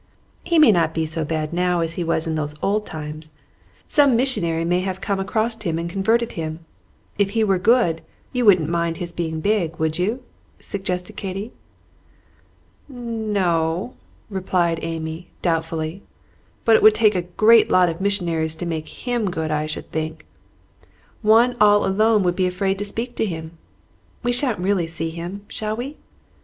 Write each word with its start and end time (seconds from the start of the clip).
"He 0.43 0.57
may 0.57 0.71
not 0.71 0.95
be 0.95 1.05
so 1.05 1.23
bad 1.23 1.53
now 1.53 1.81
as 1.81 1.93
he 1.93 2.03
was 2.03 2.25
in 2.25 2.33
those 2.33 2.55
old 2.63 2.87
times. 2.87 3.33
Some 3.87 4.15
missionary 4.15 4.65
may 4.65 4.79
have 4.79 4.99
come 4.99 5.19
across 5.19 5.61
him 5.61 5.77
and 5.77 5.87
converted 5.87 6.31
him. 6.31 6.65
If 7.19 7.29
he 7.37 7.43
were 7.43 7.59
good, 7.59 8.01
you 8.33 8.43
wouldn't 8.43 8.67
mind 8.67 8.97
his 8.97 9.11
being 9.11 9.41
big, 9.41 9.75
would 9.75 9.99
you?" 9.99 10.23
suggested 10.59 11.17
Katy. 11.17 11.51
"N 12.89 13.37
o," 13.37 13.93
replied 14.31 14.79
Amy, 14.81 15.27
doubtfully; 15.43 16.01
"but 16.65 16.75
it 16.75 16.81
would 16.81 16.95
take 16.95 17.13
a 17.13 17.21
great 17.37 17.69
lot 17.69 17.87
of 17.87 18.01
missionaries 18.01 18.55
to 18.55 18.65
make 18.65 18.87
him 19.05 19.29
good, 19.29 19.51
I 19.51 19.67
should 19.67 19.91
think. 19.91 20.25
One 21.21 21.55
all 21.61 21.85
alone 21.85 22.23
would 22.23 22.35
be 22.35 22.47
afraid 22.47 22.79
to 22.79 22.85
speak 22.85 23.15
to 23.17 23.23
him. 23.25 23.51
We 24.23 24.31
shan't 24.31 24.57
really 24.57 24.87
see 24.87 25.11
him, 25.11 25.45
shall 25.47 25.75
we?" 25.75 25.97